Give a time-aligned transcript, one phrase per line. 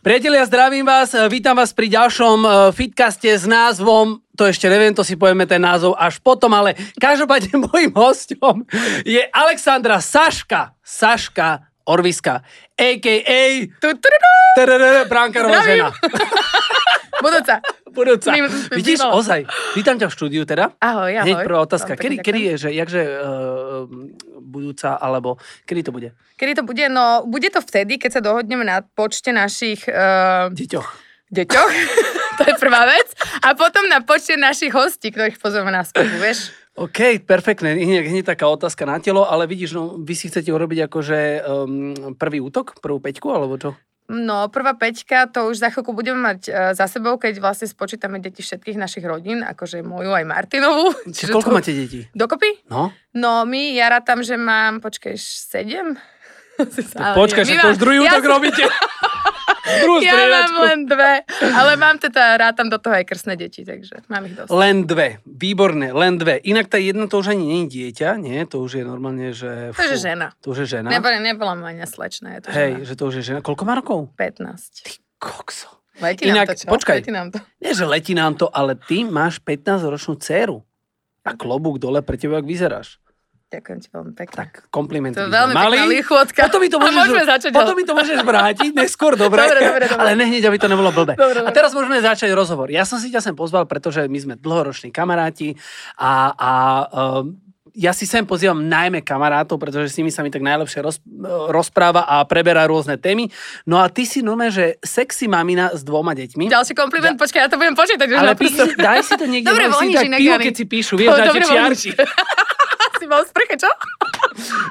[0.00, 4.96] Priatelia, zdravím vás, e, vítam vás pri ďalšom e, fitcaste s názvom, to ešte neviem,
[4.96, 8.64] to si povieme ten názov až potom, ale každopádne môjim hostom
[9.04, 12.40] je Alexandra Saška, Saška Orviska,
[12.80, 13.40] a.k.a.
[15.04, 15.92] Bránkarová žena.
[17.20, 17.60] Budúca.
[17.92, 18.30] Budúca.
[18.32, 19.44] My- my- Vidíš, ozaj,
[19.76, 20.72] vítam ťa v štúdiu teda.
[20.80, 21.24] Ahoj, ahoj.
[21.28, 21.92] Hneď prvá otázka.
[22.00, 23.84] Kedy, kedy je, že, jakže uh,
[24.50, 26.10] budúca, alebo kedy to bude?
[26.34, 26.82] Kedy to bude?
[26.90, 30.88] No, bude to vtedy, keď sa dohodneme na počte našich uh, Deťoch.
[31.30, 31.72] deťoch.
[32.38, 33.14] to je prvá vec.
[33.46, 36.50] A potom na počte našich hostí, ktorých pozveme na spolu, vieš?
[36.80, 37.76] OK, perfektné.
[37.76, 42.16] Hneď, hneď taká otázka na telo, ale vidíš, no, vy si chcete urobiť akože um,
[42.16, 43.76] prvý útok, prvú peťku, alebo čo?
[44.10, 48.18] No, prvá peťka, to už za chvíľku budeme mať uh, za sebou, keď vlastne spočítame
[48.18, 50.90] deti všetkých našich rodín, akože moju aj Martinovú.
[51.06, 52.00] Čiže koľko to- máte detí?
[52.10, 52.66] Dokopy?
[52.66, 55.94] No, No, my, ja rátam, že mám, počkej, sedem?
[57.20, 58.64] Počkaj, že to už druhý ja útok som- robíte.
[59.84, 64.02] Druhú Ja mám len dve, ale mám teda, rátam do toho aj krstné deti, takže
[64.10, 64.50] mám ich dosť.
[64.50, 65.22] Len dve.
[65.24, 66.42] Výborné, len dve.
[66.42, 68.38] Inak tá jedna to už ani nie je dieťa, nie?
[68.50, 69.70] To už je normálne, že...
[69.76, 70.34] To je fú, žena.
[70.42, 70.88] To už je žena.
[70.90, 72.86] Nebola, nebola moja slečna, je to Hej, žena.
[72.88, 73.40] že to už je žena.
[73.44, 73.98] Koľko má rokov?
[74.18, 74.98] 15.
[75.20, 75.68] Kokso.
[76.00, 76.66] Letí Inak, nám to, čo?
[76.72, 76.96] počkaj.
[77.04, 77.38] Letí nám to.
[77.60, 80.64] Nie, že letí nám to, ale ty máš 15-ročnú dceru.
[81.20, 82.96] A klobúk dole pre teba, ak vyzeráš.
[83.50, 84.36] Ďakujem ti veľmi pekne.
[84.46, 85.18] Tak komplimenty.
[85.18, 85.74] To je veľmi mali.
[85.74, 86.40] pekná lichvotka.
[86.46, 89.42] Potom mi to A môžeš, môžeme začať potom mi to môžeš vrátiť neskôr, dobre?
[89.42, 89.98] Dobre, dobre, dobre.
[90.06, 91.18] Ale nehneď, aby to nebolo blbé.
[91.18, 91.54] Dobre, A dobre.
[91.58, 92.70] teraz môžeme začať rozhovor.
[92.70, 95.58] Ja som si ťa sem pozval, pretože my sme dlhoroční kamaráti
[95.98, 96.52] a, a
[97.26, 97.34] um,
[97.74, 101.02] ja si sem pozývam najmä kamarátov, pretože s nimi sa mi tak najlepšie roz,
[101.50, 103.30] rozpráva a preberá rôzne témy.
[103.66, 106.50] No a ty si normálne, že sexy mamina s dvoma deťmi.
[106.50, 109.86] Ďalší kompliment, počkaj, ja to budem počítať Ale píš, daj si to niekde, Dobre, si
[110.06, 110.44] pivo, Jani.
[110.46, 111.90] keď si píšu, vieš, To- dáte čiarky.
[113.00, 113.70] Si v sprche, čo?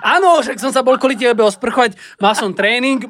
[0.05, 3.01] Áno, však som sa bol kvôli tebe osprchovať, mal som tréning,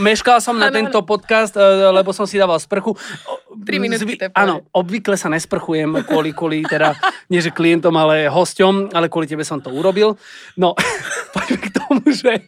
[0.00, 2.92] meškal som na tento podcast, e, lebo som si dával sprchu.
[3.26, 4.36] O- Tri minútky, to je v pohode.
[4.36, 6.92] Áno, obvykle sa nesprchujem kvôli, kvôli teda,
[7.32, 10.20] nie že klientom, ale hosťom, ale kvôli tebe som to urobil.
[10.54, 10.76] No,
[11.34, 12.46] poďme k tomu, že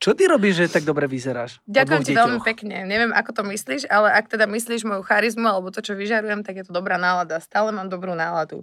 [0.00, 1.60] čo ty robíš, že tak dobre vyzeráš?
[1.68, 2.86] Ďakujem ti veľmi pekne.
[2.88, 6.58] Neviem, ako to myslíš, ale ak teda myslíš moju charizmu alebo to, čo vyžarujem, tak
[6.58, 7.38] je to dobrá nálada.
[7.42, 8.62] Stále mám dobrú náladu.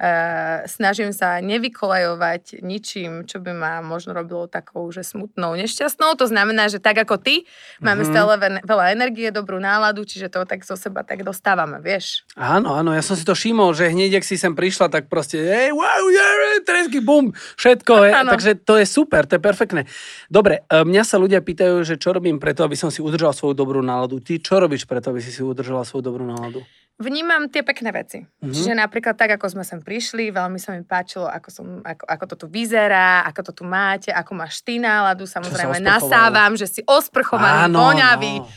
[0.00, 6.14] Uh, snažím sa nevykolajovať ničím, čo by ma možno robilo takou, že smutnou, nešťastnou.
[6.14, 7.42] To znamená, že tak ako ty,
[7.80, 8.10] máme Mhm.
[8.10, 12.22] stále ve- veľa energie, dobrú náladu, čiže to tak zo seba tak dostávame, vieš.
[12.38, 15.42] Áno, áno, ja som si to všimol, že hneď, ak si sem prišla, tak proste,
[15.42, 19.82] hej, wow, yeah, tresky, bum, všetko, je, takže to je super, to je perfektné.
[20.30, 23.54] Dobre, e, mňa sa ľudia pýtajú, že čo robím preto, aby som si udržal svoju
[23.54, 24.18] dobrú náladu.
[24.20, 26.62] Ty čo robíš preto, aby si si udržala svoju dobrú náladu?
[26.96, 28.24] Vnímam tie pekné veci.
[28.24, 28.28] Mhm.
[28.40, 28.54] Mm-hmm.
[28.56, 32.24] Čiže napríklad tak, ako sme sem prišli, veľmi sa mi páčilo, ako, som, ako, ako
[32.32, 35.28] to tu vyzerá, ako to tu máte, ako máš ty náladu.
[35.28, 38.48] Samozrejme, nasávam, že si osprchovaný, Áno, voňavý, no.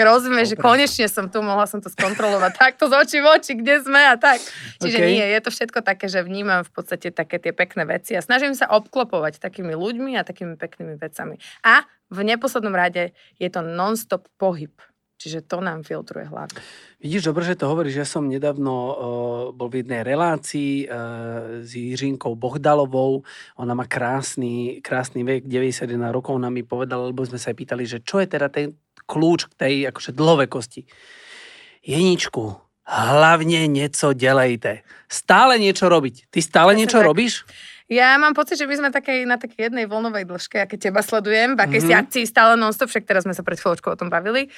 [0.00, 3.84] rozumieš, že konečne som tu, mohla som to skontrolovať takto z očí v oči, kde
[3.84, 4.40] sme a tak.
[4.80, 5.08] Čiže OK.
[5.12, 8.56] nie, je to všetko také, že vnímam v podstate také tie pekné veci a snažím
[8.56, 11.36] sa obklopovať takými ľuďmi a takými peknými vecami.
[11.68, 14.72] A v neposlednom rade je to non-stop pohyb.
[15.22, 16.50] Čiže to nám filtruje hlavu.
[16.98, 17.94] Vidíš, dobre, že to hovoríš.
[17.94, 18.94] Ja som nedávno uh,
[19.54, 20.92] bol v jednej relácii uh,
[21.62, 23.22] s Jiřinkou Bohdalovou.
[23.54, 26.34] Ona má krásny, krásny vek, 91 rokov.
[26.34, 28.74] Ona mi povedala, lebo sme sa jej pýtali, že čo je teda ten
[29.06, 30.82] kľúč k tej akože dlhovekosti.
[31.82, 34.82] Jeničku, hlavne niečo delejte.
[35.06, 36.30] Stále niečo robiť.
[36.30, 37.06] Ty stále Presne niečo tak.
[37.06, 37.32] robíš?
[37.90, 41.02] Ja mám pocit, že my sme takej, na takej jednej vlnovej dĺžke, a keď teba
[41.04, 41.86] sledujem, v akej Mhm.
[41.86, 44.48] si akcii stále non-stop, však teraz sme sa pred chvíľočkou o tom bavili.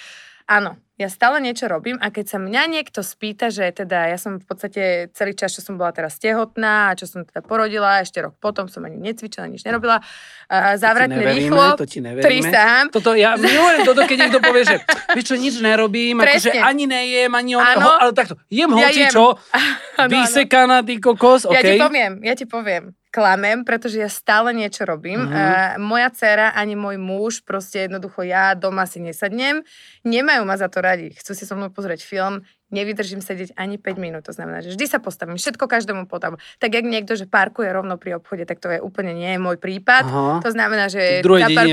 [0.45, 4.39] Áno, ja stále niečo robím a keď sa mňa niekto spýta, že teda ja som
[4.39, 8.23] v podstate celý čas, čo som bola teraz tehotná a čo som teda porodila, ešte
[8.23, 9.99] rok potom som ani necvičila, nič nerobila,
[10.47, 12.29] a závratne neveríme, rýchlo, to ti neveríme.
[12.47, 14.77] trisám, Toto, ja milujem toto, keď niekto povie, že
[15.17, 17.81] vieš čo, nič nerobím, akože ani nejem, ani on, Áno.
[17.81, 19.11] ho, ale takto, jem Ja hoci jem.
[19.11, 19.25] čo,
[20.15, 22.93] vysekaná ty kokos, Ja ti poviem, ja ti poviem.
[23.15, 25.23] Klamem, pretože ja stále niečo robím.
[25.23, 25.31] Mhm.
[25.31, 29.63] Uh, moja dcera ani môj muž, proste jednoducho ja doma si nesadnem.
[30.03, 31.15] Nemajú ma za to radi.
[31.15, 32.43] Chcú si so mnou pozrieť film,
[32.75, 34.27] nevydržím sedieť ani 5 minút.
[34.27, 36.35] To znamená, že vždy sa postavím, všetko každému podám.
[36.59, 39.63] Tak jak niekto, že parkuje rovno pri obchode, tak to je úplne nie je môj
[39.63, 40.11] prípad.
[40.11, 40.43] Aha.
[40.43, 41.23] To znamená, že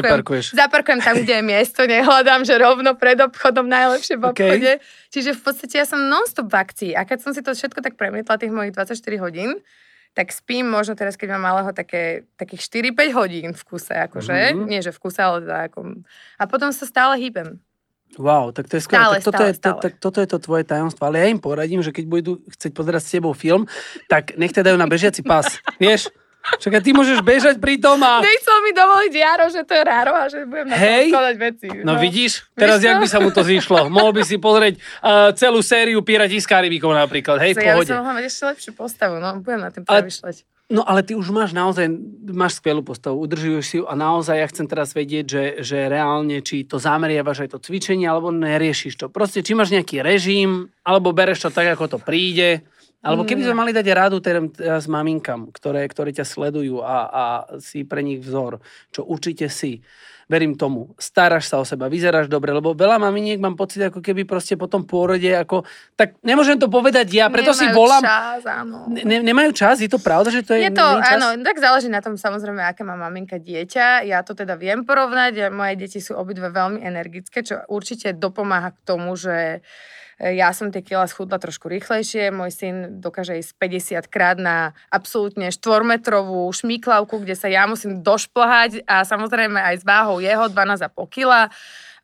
[0.05, 0.53] parkuješ.
[0.53, 4.71] zaparkujem tam, kde je miesto, nehľadám, že rovno pred obchodom najlepšie v obchode.
[5.09, 6.91] Čiže v podstate ja som non-stop v akcii.
[6.93, 8.93] A keď som si to všetko tak premietla, tých mojich 24
[9.25, 9.57] hodín,
[10.11, 14.55] tak spím možno teraz, keď mám malého, také, takých 4-5 hodín v kuse, akože.
[14.55, 14.67] Mhm.
[14.67, 15.79] Nie, že v kuse, ale teda ako...
[16.35, 17.59] A potom sa stále hýbem.
[18.19, 18.99] Wow, tak to je skvelé.
[18.99, 19.81] Stále, Tak toto, stále, je, to, stále.
[19.87, 21.03] tak toto je to tvoje tajomstvo.
[21.07, 23.63] Ale ja im poradím, že keď budú chcieť pozerať s tebou film,
[24.11, 25.63] tak nech teda dajú na bežiaci pás.
[25.79, 26.11] Vieš?
[26.41, 28.19] Čakaj, ty môžeš bežať pri tom a...
[28.19, 31.13] Nechcel mi dovoliť Jaro, že to je ráro a že budem na Hej.
[31.37, 31.67] veci.
[31.85, 33.87] No vidíš, teraz jak by sa mu to zišlo.
[33.93, 37.85] Mohol by si pozrieť uh, celú sériu Pirati z Karibikov napríklad, hej, v Ja by
[37.85, 37.89] pohode.
[37.93, 40.37] som mohla mať ešte lepšiu postavu, no budem na tým Ale- premyšľať.
[40.71, 41.83] No ale ty už máš naozaj,
[42.31, 46.39] máš skvelú postavu, udržuješ si ju a naozaj ja chcem teraz vedieť, že, že reálne,
[46.39, 49.11] či to zameriavaš aj to cvičenie, alebo neriešiš to.
[49.11, 52.63] Proste, či máš nejaký režim, alebo bereš to tak, ako to príde.
[53.01, 57.23] Alebo keby sme mali dať rádu teraz maminkám, ktoré, ktoré ťa sledujú a, a
[57.57, 58.61] si pre nich vzor,
[58.93, 59.81] čo určite si.
[60.29, 60.95] Verím tomu.
[60.95, 64.69] Staráš sa o seba, vyzeráš dobre, lebo veľa maminiek mám pocit, ako keby proste po
[64.69, 65.67] tom pôrode, ako,
[65.99, 68.87] tak nemôžem to povedať ja, preto si Nemajú volám, Čas, áno.
[68.87, 69.83] Ne, nemajú čas?
[69.83, 71.19] Je to pravda, že to je, Je to, čas?
[71.19, 74.07] áno, tak záleží na tom samozrejme, aké má maminka dieťa.
[74.07, 75.51] Ja to teda viem porovnať.
[75.51, 79.65] Moje deti sú obidve veľmi energické, čo určite dopomáha k tomu, že
[80.21, 82.29] ja som tie kila schudla trošku rýchlejšie.
[82.29, 88.85] Môj syn dokáže ísť 50 krát na absolútne štvormetrovú šmíklavku, kde sa ja musím došplhať
[88.85, 91.49] a samozrejme aj s váhou jeho 12,5 kila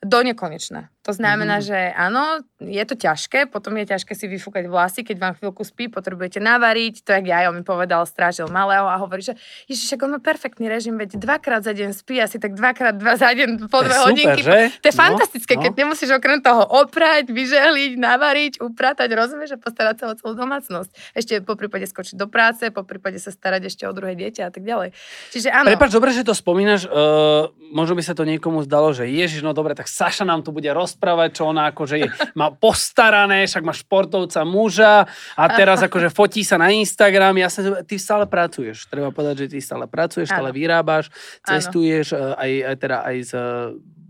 [0.01, 0.89] do nekonečna.
[1.07, 1.63] To znamená, Mhm.
[1.63, 2.23] že áno,
[2.59, 6.99] je to ťažké, potom je ťažké si vyfúkať vlasy, keď vám chvíľku spí, potrebujete navariť,
[6.99, 10.21] to jak ja, on mi povedal, strážil malého a hovorí, že Ježiš, ako on má
[10.21, 13.95] perfektný režim, veď dvakrát za deň spí, asi tak dvakrát dva za deň po dve
[13.95, 14.41] super, hodinky.
[14.43, 14.57] že?
[14.75, 15.61] To je No, fantastické, no.
[15.63, 20.91] keď nemusíš okrem toho oprať, vyžehliť, navariť, upratať, rozumieš, a postarať sa o celú domácnosť.
[21.13, 24.51] Ešte po prípade skočiť do práce, po prípade sa starať ešte o druhé dieťa a
[24.51, 24.91] tak ďalej.
[25.31, 25.71] Čiže áno.
[25.71, 26.83] Prepač, dobre, že to spomínaš.
[26.83, 30.51] Uh, možno by sa to niekomu zdalo, že ježiš, no dobre, tak Saša nám tu
[30.51, 30.67] bude
[30.97, 35.05] rozprávať, čo ona akože je, má postarané, však má športovca muža
[35.37, 37.37] a teraz akože fotí sa na Instagram.
[37.37, 38.89] Ja som, ty stále pracuješ.
[38.89, 40.57] Treba povedať, že ty stále pracuješ, stále Áno.
[40.57, 41.13] vyrábaš,
[41.45, 43.31] cestuješ, uh, aj, aj teda aj z,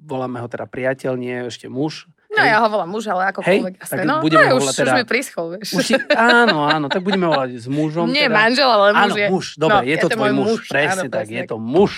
[0.07, 2.07] voláme ho teda priateľ, nie ešte muž.
[2.31, 3.73] No ja ho volám muž, ale akokoľvek.
[3.83, 5.67] Hej, tak no, budeme no, už, volať už teda- mi prischol, vieš.
[5.75, 5.85] Už
[6.15, 8.07] áno, áno, tak budeme volať s mužom.
[8.07, 8.35] Nie teda.
[8.35, 9.27] manžel, ale muž Áno, je.
[9.27, 11.43] muž, dobre, No, je je to to tvoj muž, muž, presne áno, tak, presne je
[11.51, 11.91] to muž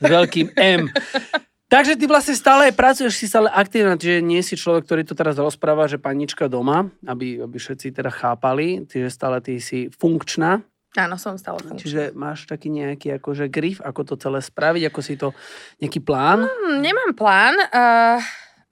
[0.00, 0.82] s veľkým M.
[1.72, 5.40] Takže ty vlastne stále pracuješ, si stále aktívna, čiže nie si človek, ktorý to teraz
[5.40, 10.60] rozpráva, že panička doma, aby, aby všetci teda chápali, čiže stále ty si funkčná,
[10.92, 11.80] Áno, som stále funkčná.
[11.80, 15.32] čiže máš taký nejaký akože grif, ako to celé spraviť, ako si to,
[15.80, 16.44] nejaký plán?
[16.44, 17.56] Hm, nemám plán.
[17.72, 18.20] Uh,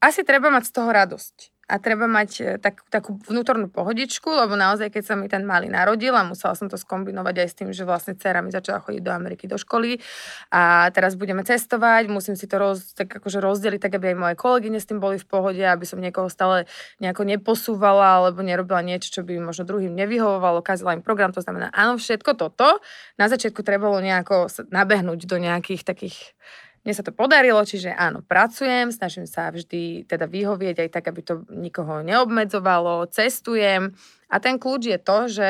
[0.05, 1.60] asi treba mať z toho radosť.
[1.71, 5.71] A treba mať e, tak, takú vnútornú pohodičku, lebo naozaj, keď sa mi ten malý
[5.71, 9.03] narodil a musela som to skombinovať aj s tým, že vlastne dcera mi začala chodiť
[9.07, 10.03] do Ameriky do školy
[10.51, 14.35] a teraz budeme cestovať, musím si to roz, tak akože rozdeliť, tak aby aj moje
[14.35, 16.67] kolegyne s tým boli v pohode, aby som niekoho stále
[16.99, 21.71] nejako neposúvala alebo nerobila niečo, čo by možno druhým nevyhovovalo, kazila im program, to znamená,
[21.71, 22.83] áno, všetko toto.
[23.15, 26.35] Na začiatku trebalo nejako nabehnúť do nejakých takých
[26.81, 31.21] mne sa to podarilo, čiže áno, pracujem, snažím sa vždy teda vyhovieť aj tak, aby
[31.21, 33.93] to nikoho neobmedzovalo, cestujem
[34.33, 35.49] a ten kľúč je to, že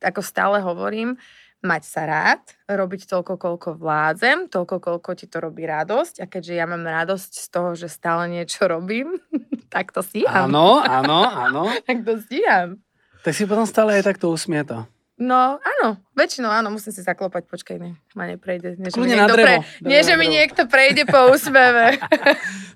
[0.00, 1.20] ako stále hovorím,
[1.60, 6.56] mať sa rád, robiť toľko, koľko vládzem, toľko, koľko ti to robí radosť a keďže
[6.56, 9.20] ja mám radosť z toho, že stále niečo robím,
[9.74, 10.48] tak to stíham.
[10.48, 11.62] Áno, áno, áno.
[11.88, 12.80] Tak to stíham.
[13.20, 14.88] Tak si potom stále aj takto usmieta.
[15.20, 18.80] No, áno, väčšinou áno, musím si zaklopať, počkaj, ne, ma neprejde.
[18.80, 21.96] Nie, že mi Kľudne na niekto, pre, nie, že mi niekto prejde po úsmeve.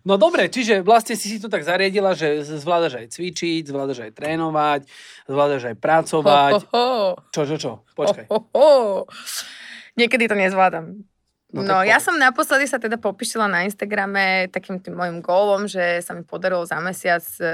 [0.04, 4.12] No dobre, čiže vlastne si si to tak zariadila, že zvládaš aj cvičiť, zvládaš aj
[4.12, 4.84] trénovať,
[5.24, 6.52] zvládaš aj pracovať.
[6.52, 7.10] Ho, ho, ho.
[7.32, 7.72] Čo, čo, čo?
[7.96, 8.28] Počkaj.
[8.28, 9.08] Ho, ho, ho.
[9.96, 11.08] Niekedy to nezvládam.
[11.56, 16.04] No No, ja som naposledy sa teda popíšila na Instagrame takým tým môjim gólom, že
[16.04, 17.46] sa mi podarilo za mesiac e,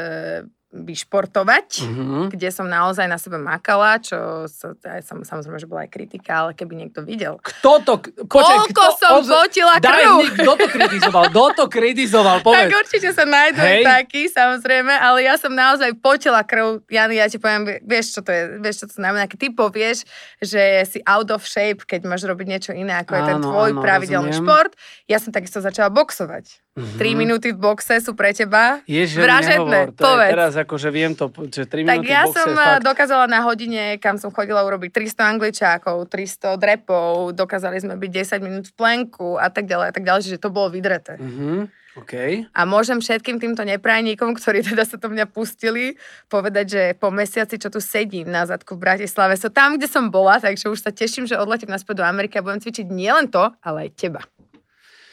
[0.71, 2.19] vyšportovať, Mhm.
[2.31, 6.31] kde som naozaj na sebe makala, čo sa, aj, sam, samozrejme, že bola aj kritika,
[6.41, 7.39] ale keby niekto videl.
[7.41, 7.93] Kto to...
[7.99, 10.15] Počkaj, Koľko kto, som ozve- potila krv!
[10.33, 11.23] kto to kritizoval?
[11.27, 12.37] Kto to kritizoval?
[12.37, 12.71] Tak Povedz.
[12.77, 13.83] určite sa nájdú Hej.
[13.83, 16.87] takí, samozrejme, ale ja som naozaj potila krv.
[16.87, 20.07] Jani, ja ti poviem, vieš, čo to je, vieš, čo to znamená, keď ty povieš,
[20.39, 23.71] že si out of shape, keď máš robiť niečo iné, ako je ten Áno, tvoj
[23.73, 24.47] áno, pravidelný rozumiem.
[24.47, 24.73] šport.
[25.05, 26.63] Ja som takisto začala boxovať.
[26.71, 26.97] Mhm.
[26.97, 30.31] 3 minúty v boxe sú pre teba Ježiš, vražedné, nehovor, to je povedz.
[30.31, 32.85] teraz akože viem to, že 3 Tak minúty ja boxe som je eh, fakt.
[32.85, 38.47] dokázala na hodine, kam som chodila urobiť 300 angličákov, 300 drepov, dokázali sme byť 10
[38.47, 41.17] minút v plenku a tak ďalej a tak ďalej, že to bolo vydreté.
[41.19, 42.13] Mhm, OK.
[42.55, 45.99] A môžem všetkým týmto neprajníkom, ktorí teda sa to mňa pustili,
[46.31, 50.07] povedať, že po mesiaci, čo tu sedím na zadku v Bratislave, so tam, kde som
[50.07, 53.51] bola, takže už sa teším, že odletím naspäť do Ameriky a budem cvičiť nielen to,
[53.59, 54.23] ale aj teba.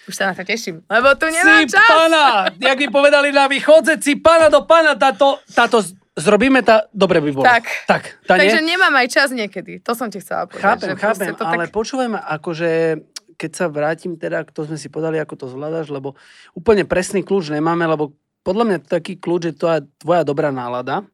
[0.07, 1.83] Už sa na to teším, lebo tu nemám čas.
[1.83, 2.47] Cipana!
[2.55, 5.83] Jak by povedali na východze, cipana do pana, táto, táto
[6.17, 7.45] zrobíme, tá, dobre by bolo.
[7.45, 7.65] Tak.
[7.85, 8.73] Tak, tá Takže nie?
[8.73, 9.83] nemám aj čas niekedy.
[9.85, 10.63] To som ti chcela povedať.
[10.63, 11.75] Chápem, chápem, to ale tak...
[11.75, 13.03] počúvaj ma, akože
[13.37, 16.17] keď sa vrátim teda, to sme si podali, ako to zvládaš, lebo
[16.57, 19.69] úplne presný kľúč nemáme, lebo podľa mňa taký kľúč je to
[20.01, 21.05] tvoja dobrá nálada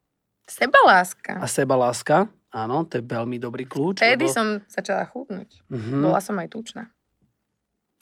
[0.47, 1.41] Sebaláska.
[1.41, 2.31] a sebaláska.
[2.53, 3.99] Áno, to je veľmi dobrý kľúč.
[3.99, 4.31] Vtedy lebo...
[4.31, 5.49] som začala chudnúť.
[5.67, 5.99] Mhm.
[5.99, 6.87] Bola som aj tučná.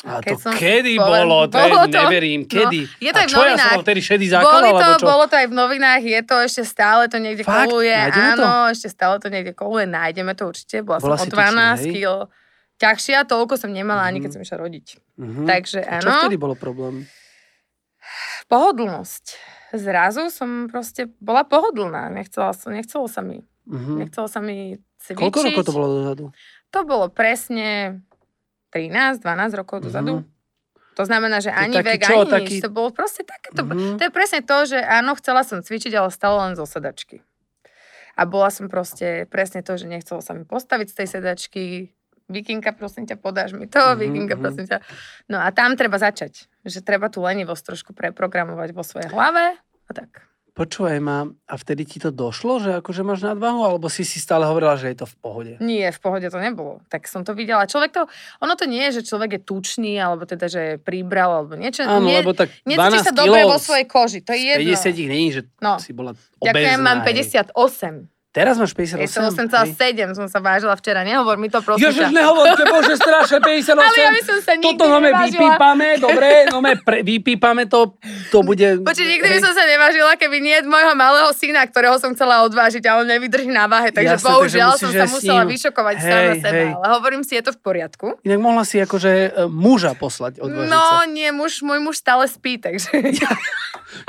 [0.02, 1.38] A keď to som- kedy bolo- bolo?
[1.46, 1.98] To bolo je, to.
[2.00, 2.42] neverím.
[2.44, 2.80] Kedy?
[2.82, 3.82] No, je to a aj v čo, ja som novinách.
[3.82, 5.06] vtedy šedý zákal, Boli to, alebo čo?
[5.06, 7.70] bolo to aj v novinách, je to ešte stále to niekde Fakt?
[7.70, 7.94] koluje.
[7.94, 8.42] Nájdeme to?
[8.42, 10.76] Áno, ešte stále to niekde koluje, nájdeme to určite.
[10.82, 11.94] Bola, Bola som o tučná, 12 hej?
[11.96, 12.06] kg
[12.76, 14.36] ťažšia, toľko som nemala ani keď Mhm.
[14.36, 14.86] som išla rodiť.
[15.16, 15.42] Mhm.
[15.46, 16.20] Takže A čo áno.
[16.20, 17.06] vtedy bolo problém?
[18.48, 19.26] Pohodlnosť.
[19.72, 22.10] Zrazu som proste bola pohodlná.
[22.10, 23.40] Nechcela, som, nechcelo sa mi.
[23.64, 24.02] Mhm.
[24.02, 25.16] Nechcelo sa mi cvičiť.
[25.16, 26.24] Koľko rokov to bolo dozadu?
[26.70, 28.02] To bolo presne
[28.72, 30.22] 13, 12 rokov dozadu.
[30.22, 30.30] Mhm.
[30.92, 32.64] To znamená, že To ani taký vek, čo, ani taký- nič.
[32.64, 33.64] To bolo proste takéto.
[33.64, 33.96] Mhm.
[33.96, 37.24] To je presne to, že áno, chcela som cvičiť, ale stále len zo sedačky.
[38.14, 41.64] A bola som proste presne to, že nechcelo sa mi postaviť z tej sedačky.
[42.28, 44.42] Vikinka, prosím ťa, podáš mi to, Mhm, Vikinka, mhm.
[44.42, 44.78] prosím ťa.
[45.28, 46.48] No a tam treba začať.
[46.64, 50.28] Že treba tú lenivosť trošku preprogramovať vo svojej hlave a tak.
[50.62, 54.46] Počúvaj ma, a vtedy ti to došlo, že akože máš nadvahu, alebo si si stále
[54.46, 55.54] hovorila, že je to v pohode?
[55.58, 56.86] Nie, v pohode to nebolo.
[56.86, 57.66] Tak som to videla.
[57.66, 58.06] Človek to,
[58.38, 61.82] ono to nie je, že človek je tučný, alebo teda, že pribral, alebo niečo.
[61.82, 64.22] Áno, nie, lebo tak 12 necítiš sa dobre vo svojej koži.
[64.22, 64.70] To je jedno.
[64.70, 65.82] 50 není, že No.
[65.82, 66.46] si bola obezná.
[66.54, 67.34] Ďakujem, mám hej.
[67.50, 68.21] 58.
[68.32, 69.12] Teraz máš Je 58?
[69.44, 71.04] to 8,7 som sa vážila včera.
[71.04, 72.16] Nehovor mi to prosím Ježiš, ťa.
[72.16, 73.76] nehovorte, bože, strašne 58.
[73.76, 75.20] Ale ja by som sa nikdy Toto nevážila.
[75.28, 78.00] vypípame, dobre, no me pre, vypípame to,
[78.32, 78.64] to bude...
[78.82, 82.80] Počuť, nikdy by som sa nevážila, keby nie môjho malého syna, ktorého som chcela odvážiť,
[82.84, 85.52] ale nevydrží na váhe, takže Jasné, bohužiaľ takže som musíš sa aj s musela ním.
[85.52, 86.56] vyšokovať Hej, sama seba.
[86.56, 86.70] hej.
[86.74, 88.06] Ale hovorím si, je to v poriadku.
[88.22, 91.04] Inak mohla si akože e, muža poslať odvážiť No sa.
[91.06, 92.96] nie, muž, môj muž stále spí, takže...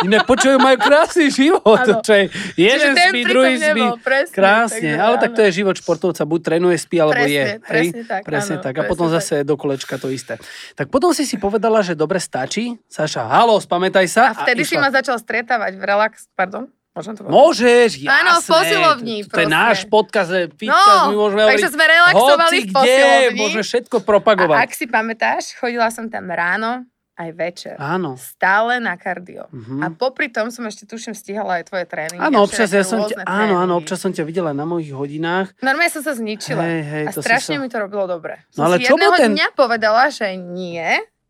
[0.00, 1.66] Inak počujú, majú krásny život.
[1.66, 1.98] Áno.
[2.00, 2.24] Čo je,
[2.54, 3.82] jeden spí, druhý spí.
[4.12, 5.36] Presne, Krásne, takže ale tak áno.
[5.36, 7.44] to je život športovca, buď trénuje, spí, alebo Presne, je.
[7.62, 8.72] presne tak, Presne áno, tak.
[8.72, 9.14] A presne potom tak.
[9.16, 10.34] zase do kolečka to isté.
[10.74, 12.76] Tak potom si si povedala, že dobre stačí.
[12.86, 14.22] Saša, halo, spamätaj sa.
[14.30, 14.82] A vtedy si išla.
[14.82, 16.28] ma začal stretávať v relax...
[16.32, 16.68] Pardon?
[16.92, 17.32] Môžem to povedať?
[17.34, 18.12] Môžeš, jasné.
[18.14, 21.84] Áno, v posilovni, To, to je náš podcast, že fitka, my môžeme No, takže sme
[21.88, 23.38] relaxovali hoci v kde, posilovni.
[23.40, 24.58] môžeme všetko A propagovať.
[24.60, 27.76] ak si pamätáš, chodila som tam ráno aj večer.
[27.76, 28.16] Áno.
[28.16, 29.46] Stále na kardio.
[29.52, 29.84] Mhm.
[29.84, 32.18] A popri tom som ešte tuším stihala aj tvoje tréningy.
[32.18, 35.52] Áno, občas ja som ťa, áno, áno, občas som ťa videla na mojich hodinách.
[35.60, 36.64] Normálne som sa zničila.
[36.64, 38.40] Hej, hej, a to strašne sa- mi to robilo dobre.
[38.56, 40.80] No Som ale si čo jedného ten- dňa povedala, že nie.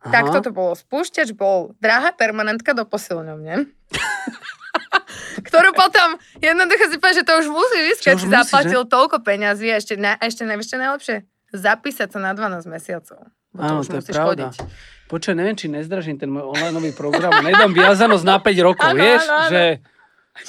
[0.02, 0.10] Aha.
[0.10, 0.74] Tak toto bolo.
[0.74, 3.70] Spúšťač bol drahá permanentka do posilňovne.
[5.46, 9.76] ktorú potom jednoducho si povedal, že to už musí už si zaplatil toľko peňazí a
[9.78, 11.16] ešte, na, ešte, ešte najlepšie
[11.52, 13.28] zapísať sa na 12 mesiacov.
[13.52, 14.48] To Áno, už to je pravda.
[14.48, 14.54] chodiť.
[15.12, 19.20] Počuj, neviem, či nezdražím ten môj online program nedám viazanosť na 5 rokov, Áno, vieš?
[19.22, 19.46] áno, áno.
[19.46, 19.62] Že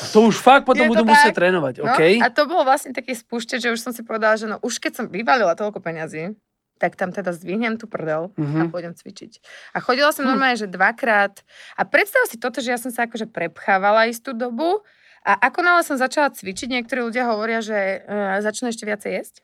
[0.09, 1.11] to už fakt potom budú tak.
[1.11, 2.01] musieť trénovať, No, OK?
[2.17, 4.91] a to bolo vlastne taký spúšťač, že už som si povedala, že no už keď
[4.95, 6.31] som vyvalila toľko peňazí,
[6.75, 8.71] tak tam teda zdvihnem tú prdel a Mhm.
[8.71, 9.43] pôjdem cvičiť.
[9.71, 10.29] A chodila som Hm.
[10.29, 11.43] normálne, že dvakrát.
[11.75, 14.79] A predstav si toto, že ja som sa akože prepchávala istú dobu
[15.21, 19.35] a ako nále som začala cvičiť, niektorí ľudia hovoria, že uh, začnú ešte viacej jesť.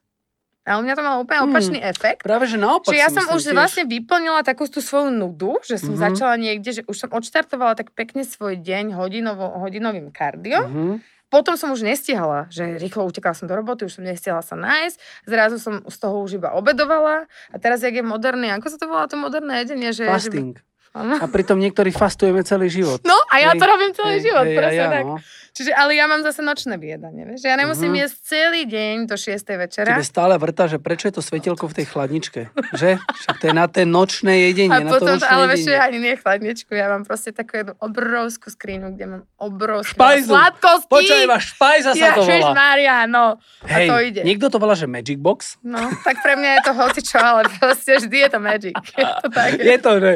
[0.70, 1.48] A u mňa to malo úplne Hm.
[1.48, 2.22] opačný efekt.
[2.22, 3.58] Práve, že naopak Že ja som už tiež.
[3.58, 6.00] vlastne vyplnila takú tú svoju nudu, že som Mhm.
[6.00, 10.62] začala niekde, že už som odštartovala tak pekne svoj deň hodinovo, hodinovým kardio.
[10.64, 10.94] Mhm.
[11.28, 14.98] Potom som už nestihala, že rýchlo utekala som do roboty, už som nestihala sa nájsť,
[15.26, 18.86] zrazu som z toho už iba obedovala a teraz, jak je moderný, ako sa to
[18.86, 19.90] volá to moderné jedenie?
[19.92, 20.58] Že, Fasting.
[20.58, 20.69] Že...
[20.92, 21.16] Áno.
[21.16, 23.00] A pritom niektorí fastujeme celý život.
[23.04, 25.04] No a ja Hej, to robím celý Hej, život, hej, presne ja, tak.
[25.04, 25.16] no.
[25.52, 27.44] Čiže, ale ja mám zase nočné vyjedanie, vieš?
[27.44, 28.00] Ja nemusím Mhm.
[28.00, 29.28] jesť celý deň do 6.
[29.56, 29.92] večera.
[29.92, 32.42] Tebe stále vrta, že prečo je to svetielko v tej chladničke,
[32.74, 32.96] že?
[32.96, 35.84] Však to je na té nočné jedenie, A na to potom, nočné ale vieš, ja
[35.84, 40.32] ani nie chladničku, ja mám proste takú jednu obrovskú skrínu, kde mám obrovské Špajzu.
[40.32, 40.88] sladkosti.
[40.88, 42.54] Počkaj, iba špajza sa to Ježiš volá.
[42.56, 43.26] Maria, no.
[43.60, 44.22] a Hej, to ide.
[44.24, 45.60] niekto to volá, že Magic Box.
[45.62, 48.74] No, tak pre mňa je to hocičo, ale proste vždy je to magic.
[48.96, 49.50] Je to tak.
[49.56, 50.12] Je to, že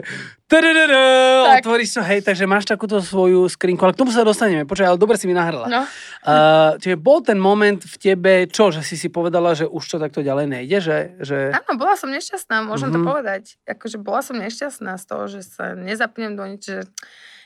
[1.46, 1.60] Tak.
[1.62, 4.64] otvoríš to, hej, takže máš takúto svoju skrinku, ale k tomu sa dostaneme.
[4.64, 5.68] Počkaj, ale dobre si mi nahrala.
[5.68, 5.84] No,
[6.24, 9.98] Uh, čiže bol ten moment v tebe, čo, že si si povedala, že už to
[9.98, 10.98] takto ďalej nejde, že...
[11.20, 11.38] že...
[11.52, 12.96] áno, bola som nešťastná, môžem Mhm.
[12.96, 13.44] to povedať.
[13.66, 16.80] Akože bola som nešťastná z toho, že sa nezapnem do nič, že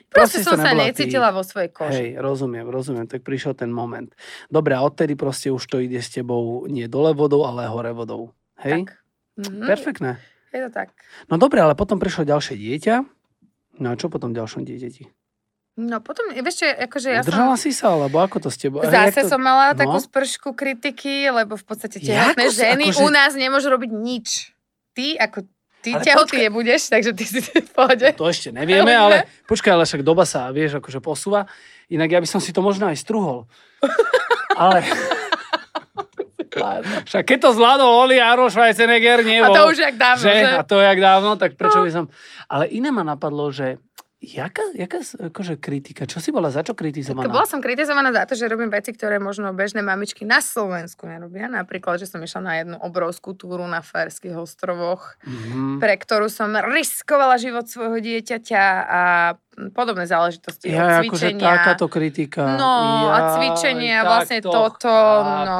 [0.07, 0.89] Proste proste som sa nebola ty.
[0.93, 1.89] necítila vo svojej koži.
[1.89, 4.13] Hej, rozumiem, rozumiem, tak prišiel ten moment.
[4.47, 8.29] Dobre, a odtedy proste už to ide s tebou nie dole vodou, ale hore vodou.
[8.57, 8.85] Hej?
[8.85, 8.93] Tak.
[9.41, 10.11] Mhm, Perfektné.
[10.49, 10.95] Je to tak.
[11.27, 12.95] No dobre, ale potom prišlo ďalšie dieťa.
[13.77, 15.05] No a čo potom ďalšom dieťati?
[15.77, 17.61] No potom, vieš čo, akože ja Udržala som...
[17.61, 18.81] si sa, alebo ako to s tebou?
[18.81, 19.29] Zase to...
[19.29, 19.77] som mala No.
[19.77, 24.57] takú spršku kritiky, lebo v podstate tehotné ženy akože- u nás nemôžu robiť nič.
[24.97, 25.45] Ty, ako
[25.85, 28.09] ty tehotný nebudeš, takže ty si v pohode.
[28.17, 31.45] To ešte nevieme, ale počkaj, ale však doba sa, vieš, akože posúva.
[31.87, 33.45] Inak ja by som si to možno aj struhol.
[34.57, 34.81] ale
[37.05, 40.33] však keď to zvládol Oli Aaron Schwarzenegger, nie A to už jak dávno, že?
[40.33, 40.51] že?
[40.57, 42.05] A to jak dávno, tak prečo by som...
[42.47, 43.77] Ale iné ma napadlo, že
[44.17, 46.09] Jaká, jaká akože kritika?
[46.09, 47.29] Čo si bola, za čo kritizovaná?
[47.29, 51.45] Bola som kritizovaná za to, že robím veci, ktoré možno bežné mamičky na Slovensku nerobia.
[51.45, 55.77] Napríklad, že som išla na jednu obrovskú túru na Fajerských ostrovoch, Mhm.
[55.77, 59.01] pre ktorú som riskovala život svojho dieťaťa a
[59.77, 60.73] podobné záležitosti.
[60.73, 61.53] Ja, akože cvičenia.
[61.53, 62.57] takáto kritika.
[62.57, 62.73] No,
[63.13, 64.97] a Jaj, cvičenie a tak vlastne to toto,
[65.45, 65.57] no.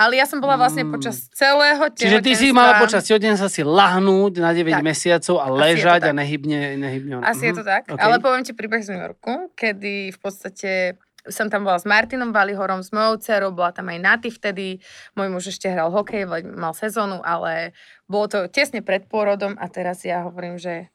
[0.00, 0.96] Ale ja som bola vlastne Mm.
[0.96, 4.82] počas celého Čiže ty si tehotenstva- mala počas tehotenstva si lahnúť na 9 Tak.
[4.82, 7.20] mesiacov a ležať a nehybne, nehybne.
[7.20, 7.84] Asi je to tak.
[7.84, 8.00] OK.
[8.00, 10.96] Ale poviem ti príbeh z New Yorku, kedy v podstate
[11.28, 14.80] som tam bola s Martinom Valihorom, s mojou dcerou, bola tam aj Naty vtedy.
[15.12, 16.24] Môj muž ešte hral hokej,
[16.56, 17.76] mal sezónu, ale
[18.08, 20.88] bolo to tesne pred pôrodom a teraz ja hovorím, že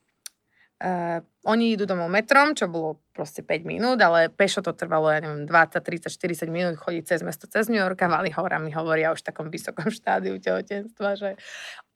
[0.82, 5.22] uh, oni idú domov metrom, čo bolo proste 5 minút, ale pešo to trvalo, ja
[5.24, 9.14] neviem, 20, 30, 40 minút chodiť cez mesto, cez New York a Valihora mi hovoria
[9.16, 11.30] už v takom vysokom štádiu tehotenstva, že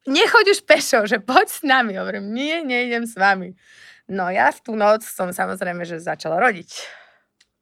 [0.08, 2.00] nechoď už pešo, že poď s nami.
[2.00, 3.58] Hovorím, nie, nejdem s vami.
[4.10, 6.70] No ja v tú noc som samozrejme, že začala rodiť.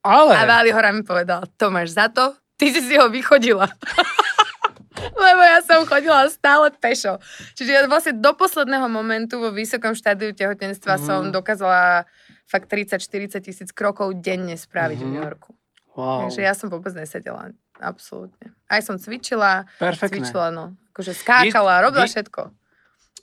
[0.08, 3.68] Ale, A Váli Hora mi povedal, to máš za to, ty si si ho vychodila.
[5.68, 7.20] Som chodila stále pešo.
[7.54, 11.02] Čiže ja vlastne do posledného momentu vo vysokom štádiu tehotenstva Mhm.
[11.02, 12.08] som dokázala
[12.46, 13.04] fakt 30-40
[13.42, 15.12] tisíc krokov denne spraviť v Mhm.
[15.12, 15.52] New Yorku.
[15.94, 17.52] wow, Takže ja som vôbec nesedela.
[17.76, 18.56] Absolútne.
[18.66, 20.24] Aj som cvičila, perfektné.
[20.24, 20.74] cvičila, no.
[20.92, 22.42] Akože skákala, robila vy- všetko.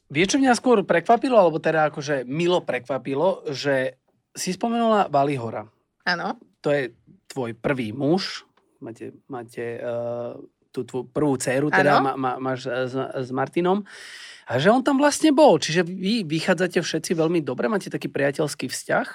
[0.07, 3.97] Vieš, čo mňa skôr prekvapilo, alebo teda akože milo prekvapilo, že
[4.31, 5.67] si spomenula Valihora.
[6.05, 6.37] Áno.
[6.61, 6.93] To je
[7.27, 8.45] tvoj prvý muž,
[8.79, 10.37] máte, máte uh,
[10.75, 13.87] tú tvoju prvú dceru, teda ma, ma, máš s, s Martinom.
[14.45, 15.57] A že on tam vlastne bol.
[15.57, 19.09] Čiže vy vychádzate všetci veľmi dobre, máte taký priateľský vzťah.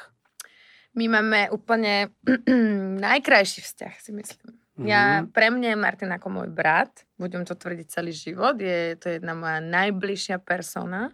[0.97, 2.15] My máme úplne
[3.05, 4.55] najkrajší vzťah, si myslím.
[4.79, 5.35] Ja, Mhm.
[5.35, 9.35] pre mňa je Martin ako môj brat, budem to tvrdiť celý život, je to jedna
[9.35, 11.11] moja najbližšia persona,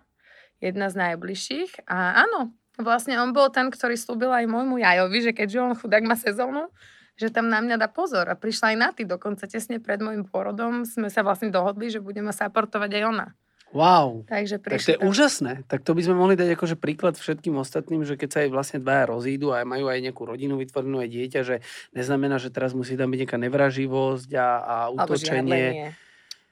[0.62, 5.32] jedna z najbližších a áno, vlastne on bol ten, ktorý slúbil aj môjmu Jajovi, že
[5.34, 6.70] keďže on chudák má sezónu,
[7.16, 10.28] že tam na mňa dá pozor a prišla aj na ty, dokonca tesne pred môjim
[10.28, 13.28] porodom sme sa vlastne dohodli, že budeme supportovať aj ona.
[13.76, 14.24] Wow.
[14.24, 15.68] Takže Tak to je úžasné.
[15.68, 18.80] Tak to by sme mohli dať akože príklad všetkým ostatným, že keď sa aj vlastne
[18.80, 21.56] dvaja rozídu a majú aj nejakú rodinu vytvorenú aj dieťa, že
[21.92, 24.76] neznamená, že teraz musí tam byť nejaká nevraživosť a, a
[25.12, 25.92] žiadlenie.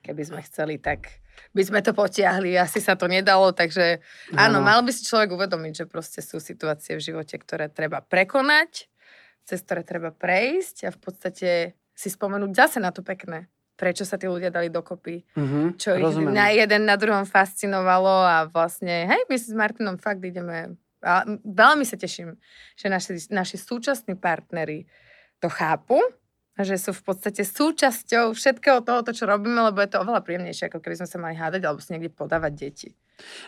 [0.03, 1.23] Keby sme chceli, tak
[1.55, 2.59] by sme to potiahli.
[2.59, 4.03] Asi sa to nedalo, takže
[4.35, 4.67] áno, Áno.
[4.67, 8.91] mal by si človek uvedomiť, že proste sú situácie v živote, ktoré treba prekonať,
[9.43, 11.49] cez ktoré treba prejsť a v podstate
[11.93, 13.47] si spomenúť zase na to pekné.
[13.73, 16.33] Prečo sa tí ľudia dali dokopy, Mhm, čo ich rozumiem.
[16.33, 21.25] na jeden na druhom fascinovalo a vlastne, hej, my si s Martinom fakt ideme, a
[21.43, 22.39] veľmi sa teším,
[22.73, 24.87] že naši, naši súčasní partneri
[25.37, 25.99] to chápu,
[26.53, 30.69] a že sú v podstate súčasťou všetkého toho, čo robíme, lebo je to oveľa príjemnejšie,
[30.69, 32.89] ako keby sme sa mali hádať alebo si niekde podávať deti.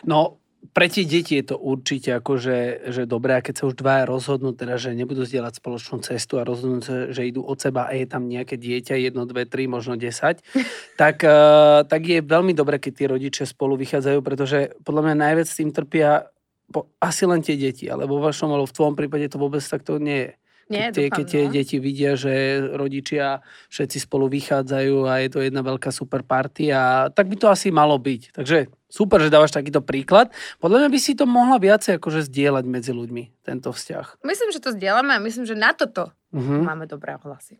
[0.02, 4.04] No, pre tie deti je to určite akože, že dobré, a keď sa už dvaja
[4.08, 7.92] rozhodnú, teda, že nebudú zdieľať spoločnú cestu a rozhodnú sa, že idú od seba a
[7.92, 10.40] je tam nejaké dieťa, jedno, dve, tri, možno desať,
[11.00, 15.46] tak, eh, tak je veľmi dobré, keď tie rodičia spolu vychádzajú, pretože podľa mňa najviac
[15.46, 16.28] s tým trpia
[16.72, 20.02] po, asi len tie deti, alebo vo vašom, alebo v tvojom prípade to vôbec takto
[20.02, 20.32] nie je.
[20.66, 21.52] Nie, keď tie, dúfam, keď tie no.
[21.54, 22.32] deti vidia, že
[22.74, 23.38] rodičia
[23.70, 27.70] všetci spolu vychádzajú a je to jedna veľká super party a tak by to asi
[27.70, 28.34] malo byť.
[28.34, 30.30] Takže super, že dávaš takýto príklad.
[30.58, 34.22] Podľa mňa by si to mohla viacej akože zdieľať medzi ľuďmi, tento vzťah.
[34.22, 36.66] Myslím, že to zdieľame a myslím, že na toto Mhm.
[36.66, 37.58] máme dobré hlasy.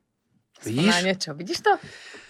[0.65, 1.05] Vidíš?
[1.05, 1.31] Niečo.
[1.37, 1.73] Vidíš to?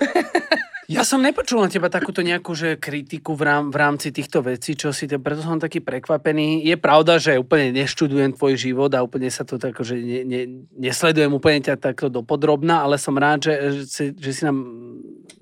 [0.87, 4.79] Ja som nepočul na teba takúto nejakú že kritiku v, rám, v rámci týchto vecí,
[4.79, 6.63] čo si te, preto som taký prekvapený.
[6.63, 10.41] Je pravda, že úplne neštudujem tvoj život a úplne sa to tak, že ne, ne,
[10.79, 14.59] nesledujem úplne ťa takto dopodrobná, ale som rád, že, že, že si nám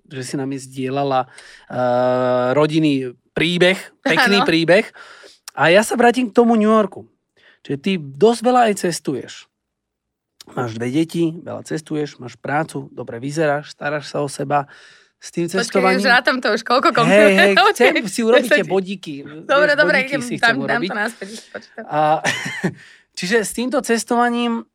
[0.08, 4.48] že si nám zdieľala uh, rodinný príbeh, pekný Áno.
[4.48, 4.86] príbeh.
[5.54, 7.06] A ja sa vrátim k tomu New Yorku.
[7.66, 9.46] Čiže ty dosť veľa aj cestuješ.
[10.52, 14.68] Máš dve deti, veľa cestuješ, máš prácu, dobre vyzeráš, staráš sa o seba.
[15.16, 16.04] S tým cestovaním...
[16.04, 17.66] už rátam to už koľko Hej, komplimentov.
[17.72, 19.14] hej, chcem si urobiť tie bodíky.
[19.24, 21.28] Dobre, Vieš, dobre, idem, dám, dám to naspäť.
[21.88, 22.20] A,
[23.16, 24.68] čiže s týmto cestovaním,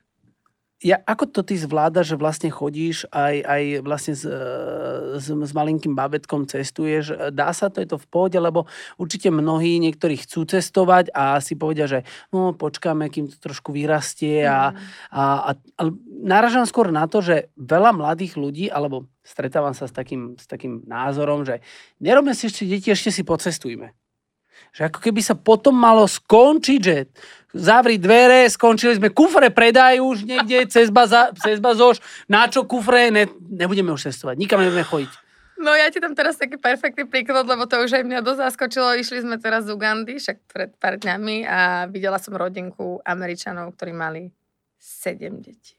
[0.79, 4.39] ja, ako to ty zvládaš, že vlastne chodíš aj, aj vlastne s, e,
[5.19, 7.35] s, s malinkým babetkom cestuješ?
[7.35, 8.63] Dá sa to, je to v pohode, lebo
[8.95, 14.47] určite mnohí, niektorí chcú cestovať a si povedia, že no počkáme, kým to trošku vyrastie
[14.47, 14.75] a, Mm.
[15.11, 15.81] a, a, a
[16.23, 20.83] naražam skôr na to, že veľa mladých ľudí, alebo stretávam sa s takým, s takým
[20.87, 21.63] názorom, že
[21.99, 23.95] nerobme si ešte deti, ešte si pocestujme.
[24.75, 27.09] Že ako keby sa potom malo skončiť, že
[27.53, 33.09] zavri dvere, skončili sme, kufre predaj už niekde cez, baza, cez bazoš, na čo kufre,
[33.09, 35.11] ne, nebudeme už cestovať, nikam nebudeme chodiť.
[35.59, 38.95] No ja ti tam teraz taký perfektný príklad, lebo to už aj mňa dosť zaskočilo.
[38.95, 43.91] Išli sme teraz z Ugandy, však pred pár dňami a videla som rodinku Američanov, ktorí
[43.91, 44.31] mali
[44.79, 45.78] 7 detí.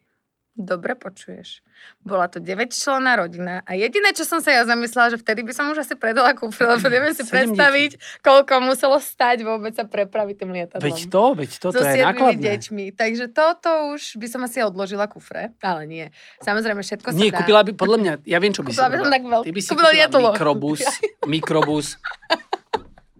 [0.61, 1.64] Dobre počuješ.
[2.05, 5.57] Bola to 9 členná rodina a jediné, čo som sa ja zamyslela, že vtedy by
[5.57, 10.37] som už asi predala kufr, lebo neviem si predstaviť, koľko muselo stať vôbec sa prepraviť
[10.37, 10.85] tým lietadlom.
[10.85, 12.44] Veď to, veď to, to so je nákladné.
[12.44, 12.85] deťmi.
[12.92, 16.07] Takže toto už by som asi odložila kufre, ale nie.
[16.44, 17.40] Samozrejme, všetko sa Nie, dá.
[17.40, 19.51] kúpila by, podľa mňa, ja viem, čo by si Kúpila by som tak veľ- Ty
[19.51, 20.81] by si kúpila kúpila mikrobus,
[21.25, 21.87] mikrobus,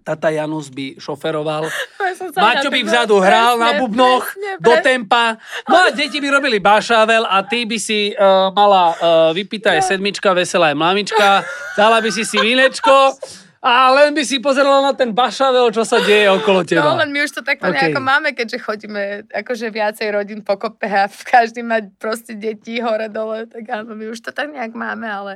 [0.00, 1.68] Tata Janus by šoferoval,
[2.42, 4.84] Maťo by vzadu hral na bubnoch presne, do presne.
[4.84, 5.36] tempa,
[5.68, 8.96] no a deti by robili bašável a ty by si uh, mala uh,
[9.36, 11.44] vypýta je sedmička, veselá je mamička,
[11.76, 12.92] dala by si si vínečko
[13.61, 16.96] a len by si pozerala na ten bašavel, čo sa deje okolo No, teba.
[16.96, 17.77] len my už to takto OK.
[17.77, 22.81] nejako máme, keďže chodíme akože viacej rodín po kope a v každý mať proste deti
[22.81, 25.33] hore dole, tak áno, my už to tak nejak máme, ale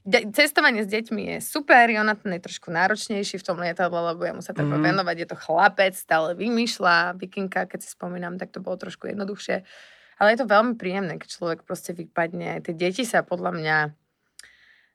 [0.00, 4.30] de- cestovanie s deťmi je super, Jonathan je trošku náročnejší v tom lietadle, lebo ja
[4.30, 4.84] mu sa treba Mhm.
[4.84, 9.66] venovať, je to chlapec, stále vymýšľa, vikinka, keď si spomínam, tak to bolo trošku jednoduchšie.
[10.14, 12.62] Ale je to veľmi príjemné, keď človek proste vypadne.
[12.62, 13.76] Tie deti sa podľa mňa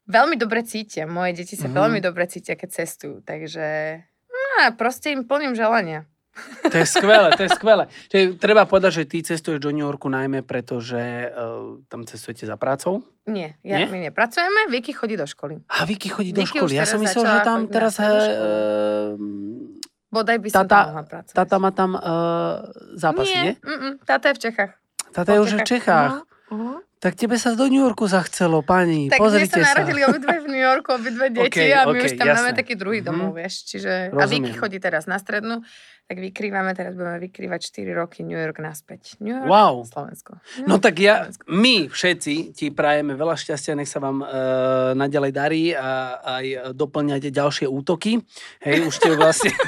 [0.10, 1.06] veľmi dobre cítia.
[1.06, 1.76] Moje deti sa Mhm.
[1.76, 3.22] veľmi dobre cítia, keď cestujú.
[3.22, 3.68] Takže
[4.60, 6.10] á, proste im plním želania.
[6.64, 7.84] To je skvelé, to je skvelé.
[8.08, 12.48] Čiže treba povedať, že ty cestuješ do New Yorku najmä preto, že uh, tam cestujete
[12.48, 13.04] za prácou.
[13.28, 13.88] Nie, ja, Nie?
[13.88, 15.60] my nepracujeme, Vicky chodí do školy.
[15.68, 16.74] A Vicky chodí do Vicky školy.
[16.74, 18.00] Ja som myslel, že tam teraz...
[18.00, 19.20] Uh.
[20.10, 21.36] Bodaj by som Tata- tam mohla pracovať.
[21.38, 22.02] tata má tam uh,
[22.96, 23.44] zápasy, nie?
[23.44, 23.54] nie?
[23.62, 24.72] Mm-mm, tata je v Čechách.
[25.12, 26.14] Tata je už v Čechách.
[26.50, 26.82] Uh-huh.
[27.00, 29.08] Tak tebe sa do New Yorku zachcelo, pani.
[29.08, 29.68] Tak Pozrite sa sa.
[29.74, 32.60] narodili obidve v New Yorku, obidve deti OK, a my OK, už tam máme jasné.
[32.60, 33.08] taký druhý Mhm.
[33.08, 33.54] domov, vieš.
[33.66, 34.60] Čiže, a Vicky Rozumiem.
[34.60, 35.64] chodí teraz na strednú,
[36.04, 39.16] tak vykrývame, teraz budeme vykrývať 4 roky New York naspäť.
[39.18, 39.86] New York, Wow.
[39.86, 40.44] Slovensko.
[40.60, 41.44] No New York, tak ja, Slovensko.
[41.48, 44.28] my všetci ti prajeme veľa šťastia, nech sa vám uh,
[44.94, 45.90] naďalej darí a
[46.36, 48.20] aj doplňate ďalšie útoky.
[48.60, 49.56] Hej, už ste vlastne...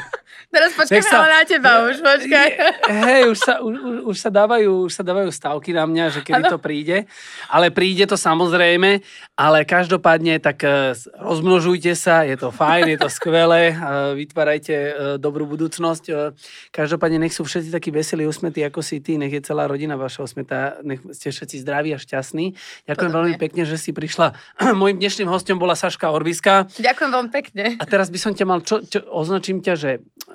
[0.51, 2.47] Teraz počkajme Nech sa- ale na teba už, počkaj.
[2.91, 6.43] Hej, už sa, už, už- sa dávajú, už sa dávajú stavky na mňa, že kedy
[6.45, 6.51] Áno.
[6.53, 7.07] to príde.
[7.47, 8.99] Ale príde to samozrejme,
[9.33, 13.77] ale každopádne tak eh, rozmnožujte sa, je to fajn, je to skvelé, eh,
[14.13, 16.35] vytvárajte eh, dobrú budúcnosť.
[16.69, 20.23] Každopádne nech sú všetci takí veselí, usmetí ako si ty, nech je celá rodina vaša
[20.23, 22.53] usmetá, nech ste všetci zdraví a šťastní.
[22.85, 23.15] Ďakujem Podobne.
[23.15, 24.35] veľmi pekne, že si prišla.
[24.81, 26.67] Mojím dnešným hostom bola Saška Orviska.
[26.75, 27.63] Ďakujem veľmi pekne.
[27.79, 29.91] A teraz by som ťa mal, čo, čo označím ťa, že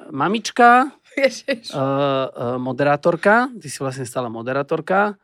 [0.09, 1.71] mamička, Ježiš.
[1.71, 1.87] uh, uh,
[2.57, 5.17] moderátorka, ty si vlastne stále moderátorka.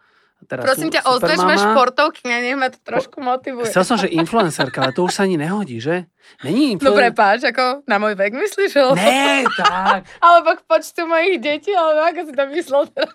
[0.43, 1.63] Teraz Prosím ťa, označ ma supermama.
[1.71, 3.71] športovkyňa, nech ma to trošku motivuje.
[3.71, 6.11] Chcel som, že influencerka, ale to už sa ani nehodí, že?
[6.43, 6.99] Není No influencer...
[6.99, 8.75] prepáč, ako na môj vek myslíš?
[8.75, 10.03] Alebo, Ne, tak.
[10.27, 13.15] alebo k počtu mojich detí, alebo ako si to myslel teraz?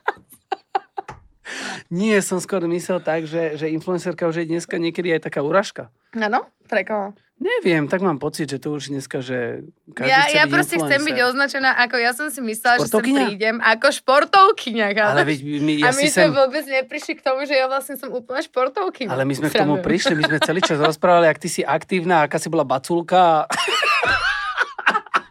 [1.87, 5.87] Nie, som skôr myslel tak, že, že influencerka už je dneska niekedy aj taká uražka.
[6.17, 6.49] Áno?
[6.67, 7.13] Pre koho?
[7.37, 9.61] Neviem, tak mám pocit, že to už dneska, že
[9.93, 11.29] každý Ja, ja byť proste chcem byť influencer.
[11.29, 14.85] označená ako, ja som si myslela, že sem prídem ako športovkyňa.
[14.97, 15.33] Ale my,
[15.77, 16.29] a ja my si sme sem...
[16.33, 19.13] vôbec neprišli k tomu, že ja vlastne som úplná športovkyňa.
[19.13, 22.25] Ale my sme k tomu prišli, my sme celý čas rozprávali, ak ty si aktívna,
[22.25, 23.45] aká si bola baculka.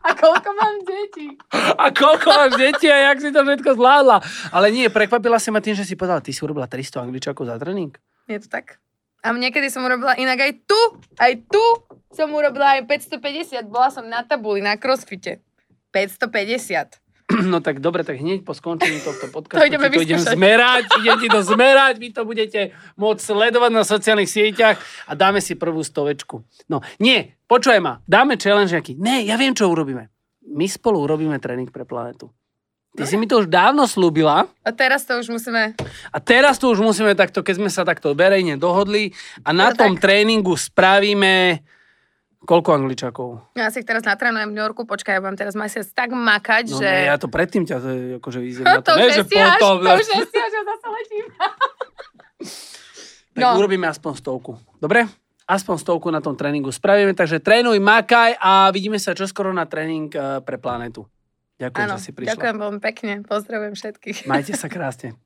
[0.06, 1.34] A koľko mám detí?
[1.74, 4.22] A koľko máš detí a jak si to všetko zvládla.
[4.54, 7.58] Ale nie, prekvapila si ma tým, že si povedala, ty si urobila 300 angličákov za
[7.58, 7.90] tréning.
[8.30, 8.78] Je to tak?
[9.26, 10.80] A niekedy som urobila inak aj tu,
[11.18, 11.64] aj tu
[12.14, 13.66] som urobila aj 550.
[13.66, 15.42] Bola som na tabuli, na crossfite.
[15.90, 17.02] 550.
[17.50, 20.84] No tak dobre, tak hneď po skončení tohto podcastu To ideme ti to idem zmerať,
[21.02, 24.78] idem ti to zmerať, vy to budete môcť sledovať na sociálnych sieťach
[25.10, 26.46] a dáme si prvú stovečku.
[26.70, 28.94] No, nie, počuj ma, dáme challenge nejaký.
[29.02, 30.06] Ne, ja viem, čo urobíme.
[30.46, 32.30] My spolu urobíme tréning pre planetu.
[32.96, 35.76] Ty si mi to už dávno slúbila A teraz to už musíme...
[36.08, 39.12] a teraz to už musíme takto, keď sme sa takto verejne dohodli
[39.44, 40.02] a na No tom tak.
[40.02, 41.60] tréningu spravíme
[42.42, 43.28] koľko angličakov?
[43.52, 46.64] Ja si ich teraz natrénujem v New Yorku, počkaj, ja budem teraz mesiac tak makať,
[46.70, 46.86] No že...
[46.86, 48.94] ne, ja to predtým ťa to, akože vyzerá na to.
[48.94, 51.26] to Ne, že nestiaš, potom, to už nestiaš, že zase letím.
[53.36, 53.60] Tak No.
[53.60, 54.56] urobíme aspoň stovku.
[54.80, 55.04] Dobre?
[55.44, 60.08] Aspoň stovku na tom tréningu spravíme, takže trénuj, makaj a vidíme sa čoskoro na tréning
[60.08, 61.04] eh, pre planetu.
[61.56, 62.30] Ďakujem, Áno, že si prišla.
[62.36, 64.18] ďakujem veľmi pekne, pozdravujem všetkých.
[64.28, 65.16] Majte sa krásne.